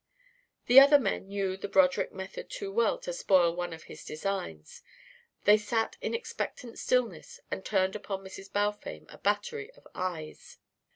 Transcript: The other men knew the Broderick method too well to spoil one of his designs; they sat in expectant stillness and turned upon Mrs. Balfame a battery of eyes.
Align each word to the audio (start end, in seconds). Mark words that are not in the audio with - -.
The 0.65 0.79
other 0.79 0.97
men 0.97 1.27
knew 1.27 1.55
the 1.55 1.67
Broderick 1.67 2.11
method 2.11 2.49
too 2.49 2.71
well 2.71 2.97
to 3.01 3.13
spoil 3.13 3.55
one 3.55 3.71
of 3.71 3.83
his 3.83 4.03
designs; 4.03 4.81
they 5.43 5.57
sat 5.57 5.95
in 6.01 6.15
expectant 6.15 6.79
stillness 6.79 7.39
and 7.51 7.63
turned 7.63 7.95
upon 7.95 8.23
Mrs. 8.23 8.51
Balfame 8.51 9.05
a 9.09 9.19
battery 9.19 9.69
of 9.73 9.87
eyes. 9.93 10.57